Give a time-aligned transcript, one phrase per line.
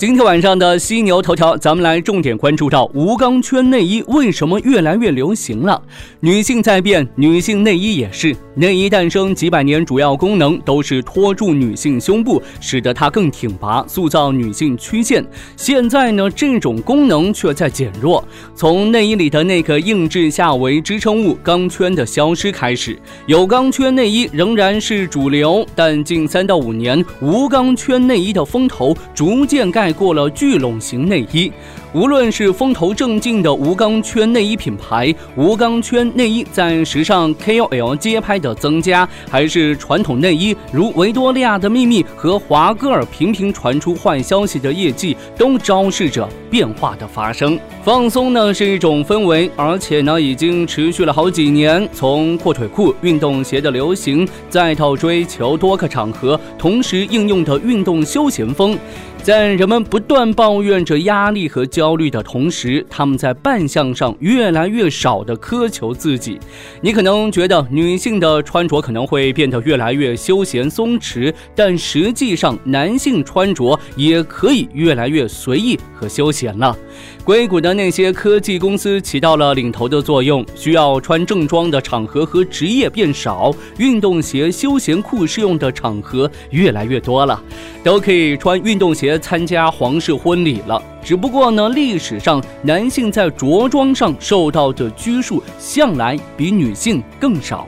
[0.00, 5.82] 今天晚上的犀牛头条，咱们来重点关注到无钢圈内衣为什么越来越流行了。
[6.20, 8.34] 女性在变，女性内衣也是。
[8.54, 15.22] 内衣诞生几百年，主要功能都是托住女性胸部，使得它更挺拔，塑造女性曲线。
[15.54, 18.26] 现在呢，这种功能却在减弱。
[18.54, 29.89] 从内衣里的那个硬质下围支撑物钢圈的消失开始，有钢圈内衣仍然是主流，但近三到五年，无钢圈内衣的风头逐渐盖。
[29.92, 31.52] 过了聚拢型内衣。
[31.92, 47.58] 无论是风头正劲的无钢圈内衣品牌，无钢圈内衣在时尚 KOL 街拍的增加，还是传统内衣如维多利亚的秘密和华歌尔频频传出坏消息的业绩，都昭示着变化的发生。
[47.82, 51.88] 放松呢是一种氛围，而且呢已经持续了好几年。
[51.92, 58.78] 从阔腿裤、运动鞋的流行，再到追求多个场合同时应用的运动休闲风，
[59.22, 61.66] 在人们不断抱怨着压力和。
[61.70, 66.38] 焦虑的同时，他们在扮相上越来越少的苛求自己。
[66.82, 76.76] 你可能觉得女性的穿着可能会变得越来越休闲松弛，但实际上，男性穿着也可以越来越随意和休闲了。
[77.24, 87.40] 硅谷的那些科技公司起到了领头的作用，需要穿正装的场合和职业变少，运动鞋、休闲裤适用的场合越来越多了，
[87.84, 90.82] 都可以穿运动鞋参加皇室婚礼了。
[91.02, 97.66] 只不过呢，历史上男性在着装上受到的拘束向来比女性更少。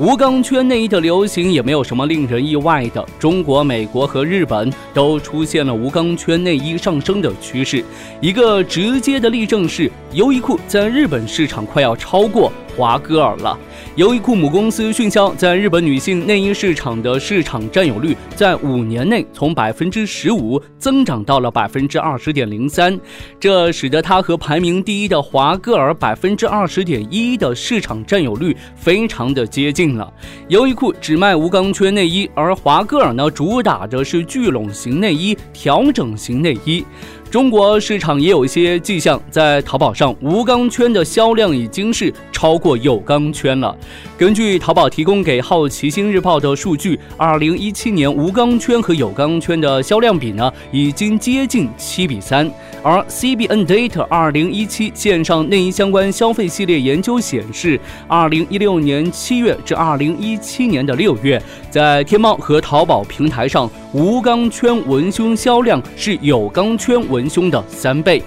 [0.00, 7.84] 无钢圈内衣的流行也没有什么令人意外的，中国、美国和日本都出现了无钢圈内衣上升的趋势。
[8.20, 12.52] 一个直接的例证是，优衣库在日本市场快要超过。
[12.76, 13.58] 华歌尔了。
[13.96, 22.98] 优衣库母公司迅销在日本女性内衣市场的市场占有率，在五年内从百分之十五增长到了百分之二十点零三，
[23.38, 30.12] 这使得它和排名第一的华歌尔百分之二十点一的市场占有率非常的接近了。
[30.48, 36.84] 优衣库只卖无钢圈内衣，而华歌尔呢，主打的是聚拢型内衣、调整型内衣。
[37.34, 43.76] 中国市场也有一些迹象，在淘宝上无钢圈的销量已经是超过有钢圈了。
[44.16, 52.48] 根据淘宝提供给《好奇心日报》的数据，二零一七年无钢圈和有钢圈的销量比呢，已经接近七比三。
[52.84, 68.20] 而 CBN Data 二零一七线上内衣相关消费系列研究显示，二零一六年七月至二零一七年的六月，在天猫和淘宝平台上，无钢圈文胸销量是有钢圈文胸的三倍。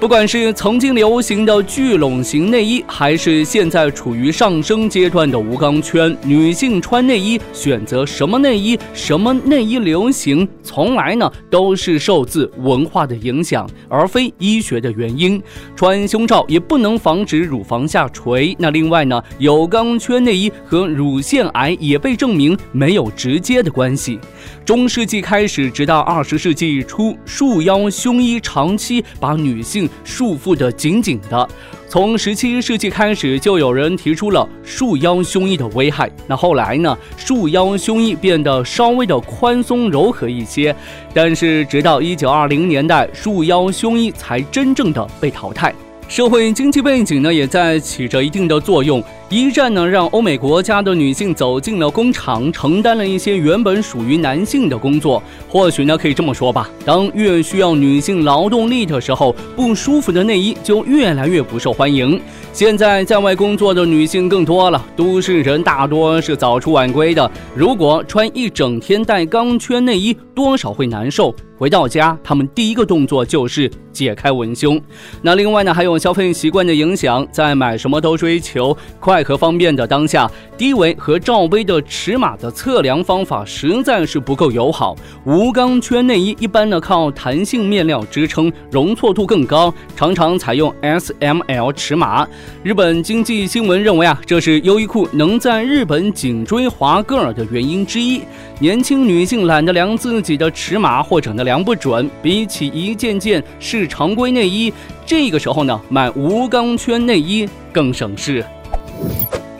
[0.00, 15.42] 不管是曾经流行的聚拢型内衣，还是现在处于上升阶段的无钢圈，女性穿内衣选择什么内衣、什么内衣流行，从来呢都是受自文化的影响，而非医学的原因。
[15.74, 18.54] 穿胸罩也不能防止乳房下垂。
[18.58, 24.18] 那另外呢，有钢圈内衣和乳腺癌也被证明没有直接的关系。
[24.66, 29.83] 中世纪开始，直到二十世纪初，束腰胸衣长期把女性。
[30.04, 31.48] 束缚得紧紧的。
[31.88, 36.10] 从十七世纪开始，就有人提出了束腰胸衣的危害。
[36.26, 36.96] 那后来呢？
[37.16, 40.74] 束腰胸衣变得稍微的宽松柔和一些，
[41.12, 45.72] 但是直到一九二零年代，束腰胸衣才真正的被淘汰。
[46.06, 49.02] 社会经济背景呢，也在起着一定的作用。
[49.30, 55.20] 一战呢，让欧美国家的女性走进了工厂，承担了一些原本属于男性的工作。
[55.48, 62.20] 或许呢，可以这么说吧：当越需要女性劳动力的时候，不舒服的内衣就越来越不受欢迎。
[62.52, 67.28] 现在在外工作的女性更多了，都市人大多是早出晚归的。
[67.56, 71.34] 如果穿一整天带钢圈内衣，多少会难受。
[71.64, 74.78] 回到家，他们第一个动作就是解开文胸。
[75.22, 84.94] 那另外呢，还有消费习惯的影响，在买什么都追求快和方便的当下，低围和罩杯的尺码的测量方法实在是不够友好。
[85.24, 92.28] 无钢圈内衣一般呢靠弹性面料支撑，容错度更高，常常采用 S、M、L 尺码。
[92.62, 98.20] 日本经济新闻认为啊，这是优衣库能在日本紧追华歌尔的原因之一。
[98.60, 104.72] 年轻女性懒得量自己的尺码，或者呢量量不准，比起一件件是常规内衣，
[105.06, 108.44] 这个时候呢买无钢圈内衣更省事。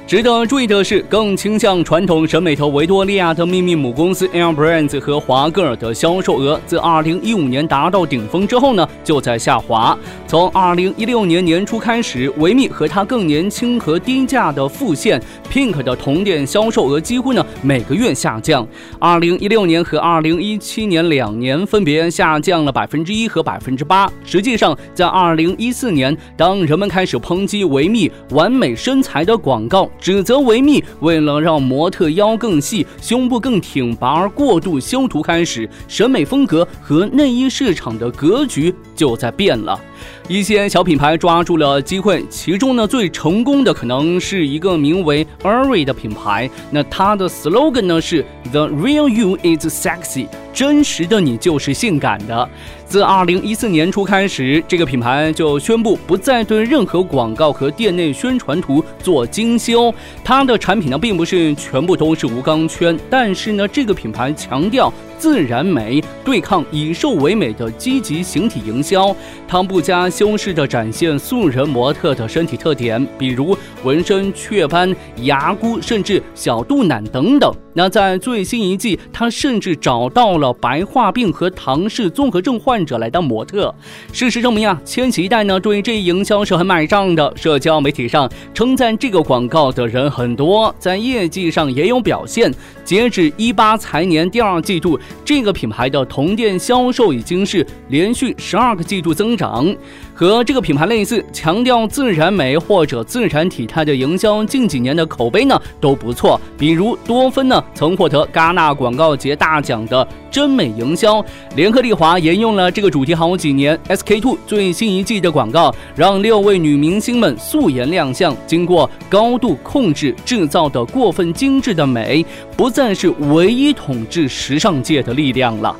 [0.06, 9.98] 值得注意的是，更倾向传统审美的维多利亚的秘密母公司 Air Brands 和华歌尔的销售额，自2015年达到顶峰之后呢，就在下滑。
[10.26, 15.20] 从2016年年初开始，维密和它更年轻和低价的副线
[15.50, 18.66] Pink 的同店销售额几乎呢每个月下降。
[19.00, 24.06] 2016年和2017年两年分别下降了百分之一和百分之八。
[24.22, 39.80] 实际上，在2014年，当人们开始抨击维密完美身材的广告，指责维密为了让模特腰更细、胸部更挺拔而过度修图，开始审美风格和内衣市场的格局就在变了。
[40.26, 46.48] 一些小品牌抓住了机会，其中呢最成功的可能是一个名为 Ari 的品牌。
[46.70, 52.48] 那它的 slogan 呢是 The real you is sexy，真实的你就是性感的。
[52.86, 59.92] 自二零一四年初开始，这个品牌就宣布不再对任何广告和店内宣传图做精修。
[60.22, 64.90] 它的产品呢并不是全部都是无钢圈，但是呢这个品牌强调。
[65.16, 69.14] 自然美对抗以瘦为美的积极形体营销，
[69.48, 77.52] 它不加修饰着展现素人模特的身体特点，比如纹身、雀斑、牙箍，甚至小肚腩等等。
[77.76, 83.74] 那在最新一季，他甚至找到了白化病和唐氏综合症患者来当模特。
[84.12, 87.32] 事实证明啊，千禧一代呢对这一营销是很买账的。
[87.34, 92.54] 社交媒体上称赞这个广告的人很多，在业绩上也有表现。
[92.84, 94.96] 截止一八财年第二季度。
[95.24, 99.74] 这个品牌的同店销售已经是连续十二个季度增长。
[100.14, 106.40] 和这个品牌类似，强调自然美或者自然体态的营销，近几年的口碑呢都不错。
[106.56, 111.24] 比如多芬呢曾获得戛纳广告节大奖的真美营销，
[111.56, 113.78] 联合利华沿用了这个主题好几年。
[113.88, 122.24] SK two 最新一季的广告让六位女明星们素颜亮相，经过高度控制制造的过分精致的美，
[122.56, 125.76] 不再是唯一统治时尚界的力量了。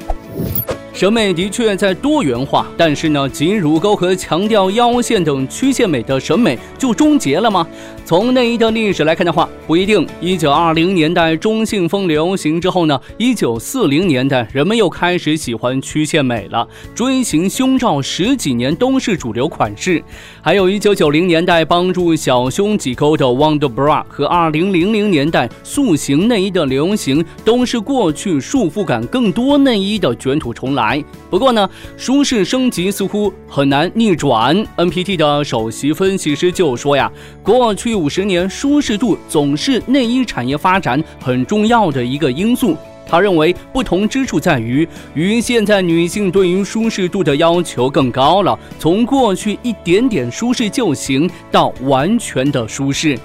[0.94, 7.66] 审美的确在多元化，但是呢，挤乳沟和强调腰线等曲线美的审美就终结了吗？
[8.04, 10.06] 从内衣的历史来看的话，不一定。
[10.20, 16.64] 一九二零年代中性风流行之后呢，一九四零年代人们又开始喜欢曲线美了，
[16.94, 20.00] 锥形胸罩十几年都是主流款式。
[20.40, 30.83] 还有一九九零年代帮助小胸挤沟的 Wonder Bra 和二零零零年代塑形内衣的流行，都是过去束缚感更多内衣的卷土重来。
[30.84, 34.54] 来，不过呢，舒适升级似乎很难逆转。
[34.76, 37.10] NPT 的首席分析师就说呀，
[37.42, 42.76] 过去五十年，舒适度总是内衣产业发展很重要的一个因素。
[43.06, 53.18] 他认为不同之处在于，与现在女性对于舒适度的要求更高了，从过去一点点舒适就行到完全的舒适。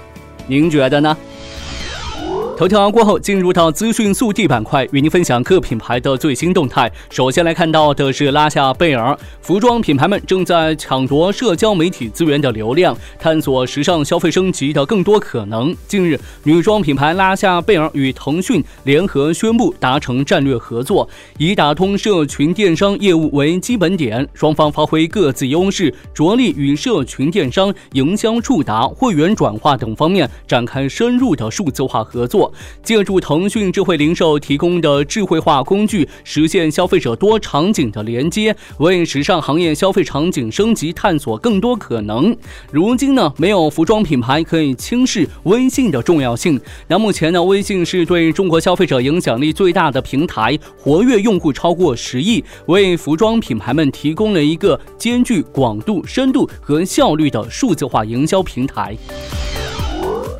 [0.46, 1.16] 您觉得呢？
[2.60, 6.92] 头条过后，进入到资讯速递板块，与您分享各品牌的最新动态。
[7.08, 15.74] 首先来看到的是拉夏贝尔，服装品牌们正在抢夺社交媒体资源的流量，探索时尚消费升级的更多可能。
[15.88, 32.49] 近日，女装品牌拉夏贝尔与腾讯联合宣布达成战略合作，以打通社群电商业务为基本点，双方发挥各自优势，着力与社群电商、营销触达、会员转化等方面展开深入的数字化合作。
[32.82, 42.36] 借助腾讯智慧零售提供的智慧化工具，实现消费者多场景的连接，为时尚行业消费场景升级探索更多可能。
[42.70, 46.60] 如今呢，没有服装品牌可以轻视微信的重要性。
[46.88, 58.96] 那目前呢，微信是对中国消费者影响力最大的平台，活跃用户超过十亿，为服装品牌们提供了一个兼具广度、深度和效率的数字化营销平台。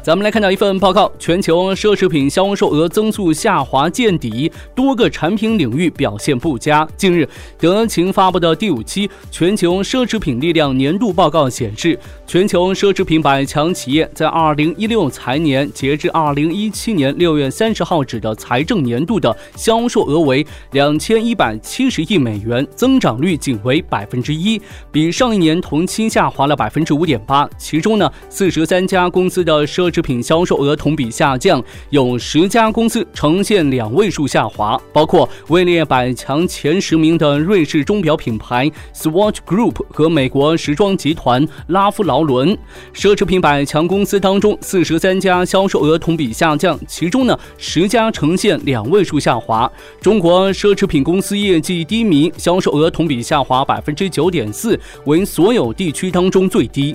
[0.03, 6.89] 咱们来看到一份报告，全球奢侈品销售额增速下滑见底，多个产品领域表现不佳。
[6.97, 7.29] 近日，
[7.59, 11.99] 德勤发布的第五期全球奢侈品力量年度报告显示，
[12.31, 27.51] 全球奢侈品百强企业在二零一六财年截至二零一七年六月三十号止的财政年度的销售额为两千一百七十亿美元，增长率仅为百分之一，比上一年同期下滑了百分之五点八。
[27.59, 42.20] 其中呢，四十三家公司的奢侈品销售额同比下降，有十家公司呈现两位数下滑，包括位列百强前十名的瑞士钟表品牌 Swatch Group 和美国时装集团拉夫劳。
[42.23, 42.57] 轮
[42.95, 49.71] 奢侈品百强公司当中，四十三家销售额同比下降，其中呢十家呈现两位数下滑。
[50.01, 56.95] 中国奢侈品公司业绩低迷，销售额同比下滑百分之九点四，为所有地区当中最低。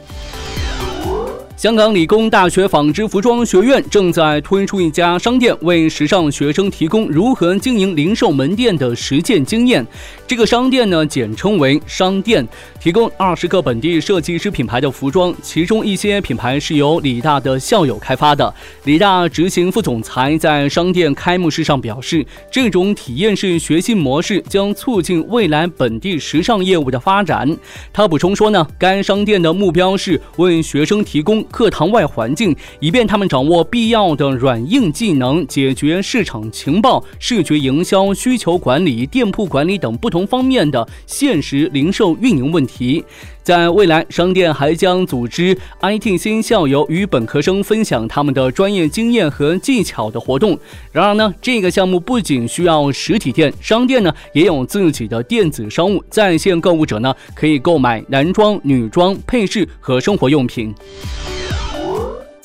[1.65, 9.83] 香港理工大学纺织服装学院正在推出一家商店，为时尚学生提供如何经营零售门店的实践经验。
[10.27, 12.47] 这个商店呢，简称为商店，
[12.79, 18.53] 提供二十个本地设计师品牌的服装，其中一些品牌是由李大的校友开发的。
[18.83, 27.57] 李大执行副总裁在商店开幕式上表示，这种体验式学习模式将促进未来本地时尚业务的发展。
[27.91, 31.43] 他补充说呢，该商店的目标是为学生提供。
[31.55, 43.01] 课堂外环境，以便他们掌握必要的软硬技能，解决市场情报、视觉营销、需求管理、店铺管理等不同方面的现实零售运营问题。
[43.45, 50.57] 在未来，商店还将组织 IT 新校友与本科生分享他们的专业经验和技巧的活动。
[50.91, 60.73] 然而呢，这个项目不仅需要实体店，商店呢也有自己的电子商务，在线购物者呢可以购买男装、女装、配饰和生活用品。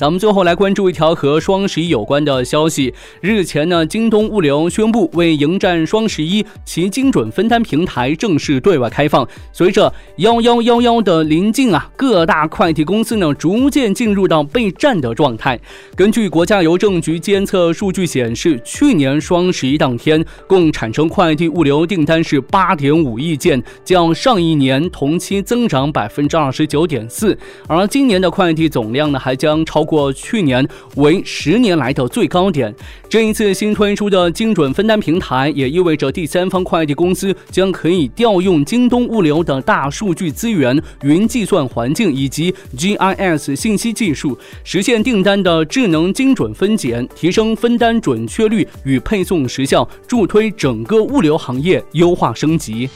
[0.01, 2.95] 咱们最后来关注一条和双十一有关的消息。
[3.21, 9.29] 日前呢，京东物流宣布为迎战双十一，其精准分单平台正式对外开放。
[9.53, 15.61] 随着幺幺幺幺的临近啊，各大快递公司呢逐渐进入到备战的状态。
[15.95, 27.37] 根据国家邮政局监测数据显示，去年双十一当天共产生快递物流订单是八点五亿件，较上一年同期增长百分之二十九点四。
[27.69, 29.85] 而今年的快递总量呢，还将超。
[29.91, 32.73] 过去年为十年来的最高点。
[33.09, 52.89] 这一次新推出的精准分单平台，也意味着第三方快递公司将可以调用京东物流的大数据资源、云计算环境以及 GIS 信息技术，实现订单的智能精准分拣，提升分单准确率与配送时效，助推整个物流行业优化升级。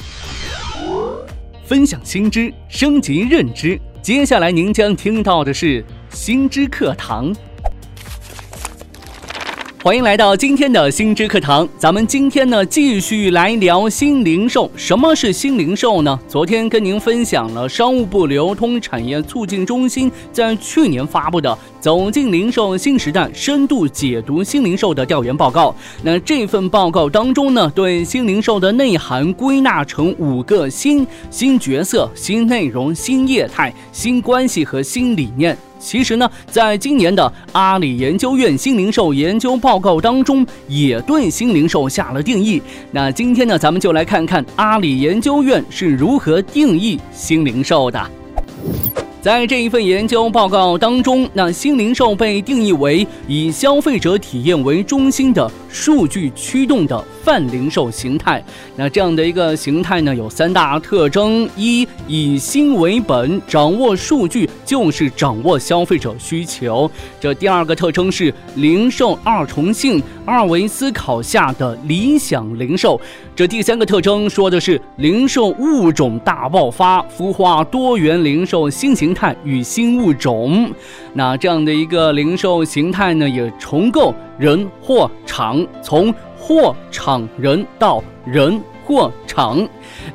[1.64, 3.80] 分享新知，升级认知。
[4.04, 5.82] 接下来您将听到的是。
[6.14, 7.34] 心之课堂，
[9.84, 11.68] 欢迎来到今天的心之课堂。
[11.76, 14.70] 咱们今天呢，继续来聊新零售。
[14.74, 16.18] 什么是新零售呢？
[16.26, 21.50] 昨天跟您分享了商务部流通产业促进中心在去年发布的
[21.80, 25.68] 《走进零售新时代：深度解读新零售的调研报告》。
[26.02, 35.54] 那这份报告当中呢，对新零售的内涵归纳成五个新：新角色、新内容、新业态、新关系和新理念。
[35.84, 42.60] 其实呢，在今年的阿里研究院新零售研究报告当中，也对新零售下了定义。
[42.90, 48.10] 那今天呢，咱们就来看看阿里研究院是如何定义新零售的。
[49.24, 58.44] 在这一份研究报告当中，那新零售被定义为以消费者体验为中心的数据驱动的泛零售形态。
[58.76, 66.86] 那这样的一个形态呢，有三大特征：一、以新为本，掌握数据就是掌握消费者需求；
[67.18, 73.00] 这第二个特征是零售二重性，二维思考下的理想零售；
[73.34, 80.70] 这第三个特征说的是零售物种大爆发，孵化多元零售新型态与新物种，
[81.12, 89.66] 那这样的一个零售形态呢，也重构人货场，从货场人到人货场。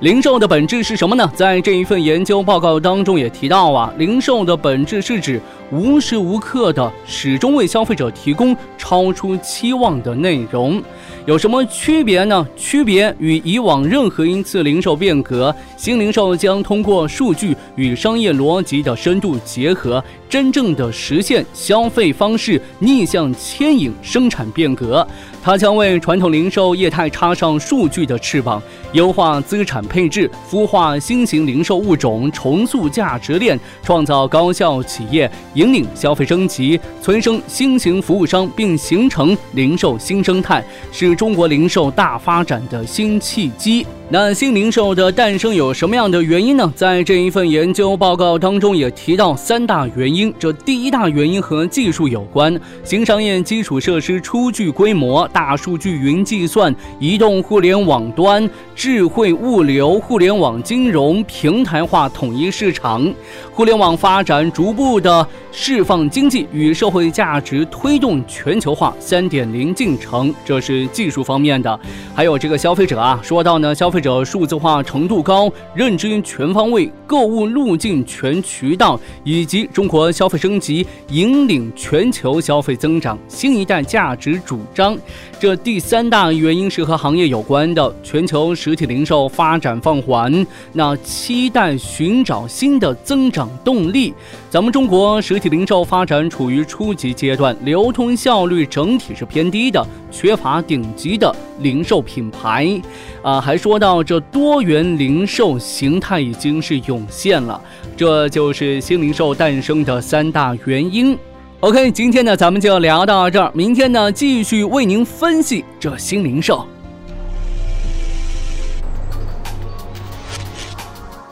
[0.01, 1.31] 零售的本质是什么呢？
[1.33, 5.41] 在这一份研究报告当中也提到啊，零售的本质是指
[5.71, 10.81] 无时无刻的始终为消费者提供超出期望的内容。
[11.29, 12.48] 有什么区别呢？
[12.57, 25.05] 区别与以往任何一次零售变革，新零售将通过数据与商业逻辑的深度结合，真正的实现消费方式逆向牵引生产变革。
[25.41, 43.88] 它将为传统零售业态插上数据的翅膀，优化资产配置，孵化新型零售物种，重塑价值链，创造高效企业，引领消费升级，催生新型服务商，并形成零售新生态，是中国零售大发展的新契机。
[44.12, 46.71] 那新零售的诞生有什么样的原因呢？
[46.75, 50.18] 在这一份研究报告当中也提到三大原因。
[50.19, 63.13] 因这第一大原因和技术有关，新商业基础设施初具规模，大数据、云计算、移动互联网端、智慧物流、互联网金融、平台化统一市场，
[63.51, 71.79] 互联网发展逐步的释放经济与社会价值，推动全球化三点零进程，这是技术方面的。
[72.15, 73.99] 还有这个消费者啊，说到呢，消费。
[73.99, 84.97] 者数字化程度高，认知全方位，购物路径全渠道，以及中国消费升级引领全球消费增长，新一代价值主张。
[85.39, 94.13] 这第三大原因是和行业有关的，全球实体零售发展放缓，那期待寻找新的增长动力。
[94.50, 99.81] 咱们中国实体零售发展处于初级阶段，流通效率整体是偏低的，
[100.12, 102.77] 缺乏顶级的零售品牌。
[103.22, 107.62] 啊，还说到这多元零售形态已经是涌现了，
[107.96, 111.17] 这就是新零售诞生的三大原因。
[111.61, 113.51] OK，今天呢，咱们就聊到这儿。
[113.53, 116.65] 明天呢，继续为您分析这新零售。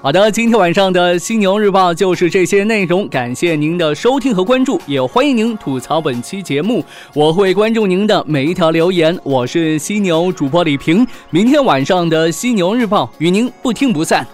[0.02, 3.08] 好的，今天晚上的《犀牛日报》就是这些内容。
[3.08, 9.18] 感谢您的收听和关注，也欢迎您吐槽本期节目，我会关注您的每一条留言。
[9.24, 14.28] 我是犀牛主播李平，明天晚上的《犀牛日报》与您不听不散。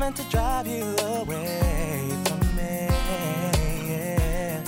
[0.00, 2.88] To drive you away from me.
[3.86, 4.62] Yeah.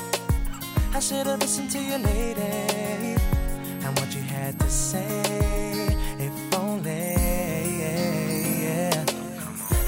[0.94, 3.16] I should have listened to you, lady,
[3.82, 5.22] and what you had to say.
[6.18, 7.14] If only.
[7.80, 9.04] Yeah.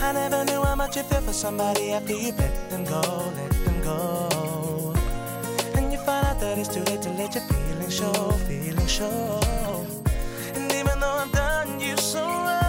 [0.00, 3.02] I never knew how much you feel for somebody after you let them go,
[3.36, 4.94] let them go.
[5.74, 9.40] And you find out that it's too late to let your feelings show, feelings show.
[10.54, 12.63] And even though I've done you so.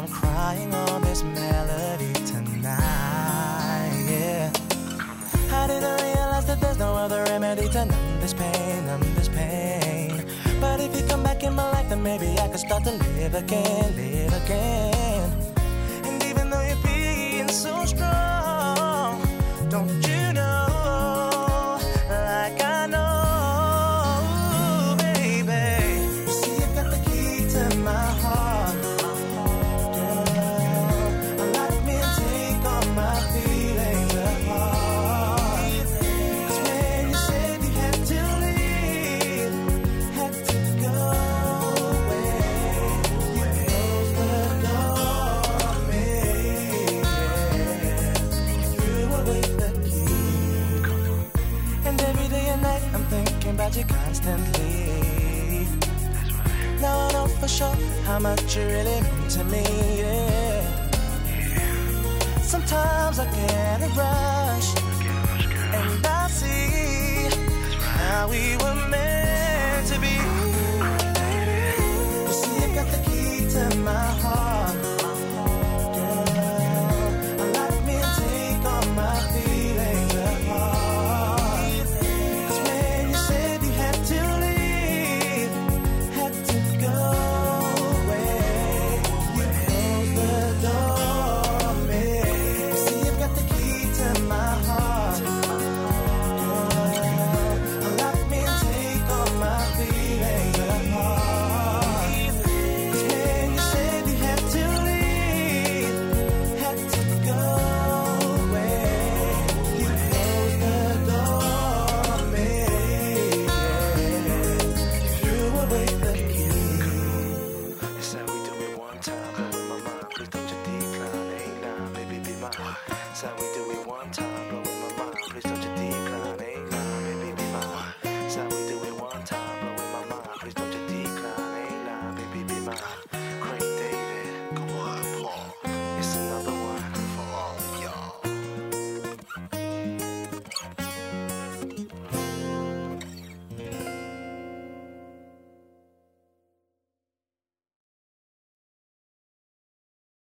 [0.00, 2.72] I'm crying on this melody tonight.
[4.08, 4.50] Yeah.
[5.52, 10.24] I didn't realize that there's no other remedy to numb this pain, numb this pain.
[10.58, 13.34] But if you come back in my life, then maybe I could start to live
[13.34, 15.32] again, live again.
[16.06, 19.20] And even though you're being so strong,
[19.68, 20.09] don't you